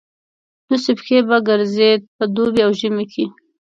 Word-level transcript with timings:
لوڅې 0.67 0.93
پښې 0.99 1.17
به 1.27 1.37
ګرځېد 1.47 2.01
په 2.15 2.23
دوبي 2.35 2.61
او 2.65 2.71
ژمي 2.79 3.05
کې. 3.13 3.25